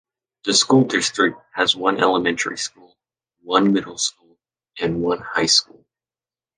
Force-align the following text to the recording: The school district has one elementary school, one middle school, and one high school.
The 0.45 0.55
school 0.55 0.85
district 0.85 1.39
has 1.53 1.75
one 1.75 2.01
elementary 2.01 2.57
school, 2.57 2.97
one 3.43 3.71
middle 3.71 3.99
school, 3.99 4.39
and 4.79 5.03
one 5.03 5.19
high 5.19 5.45
school. 5.45 5.85